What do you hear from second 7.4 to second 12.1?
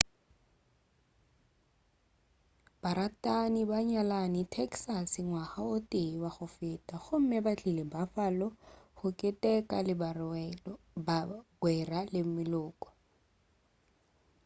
ba tlile buffalo go keteka le bagwera